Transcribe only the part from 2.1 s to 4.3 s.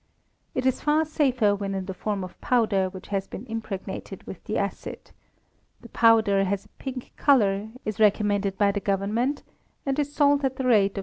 of powder which has been impregnated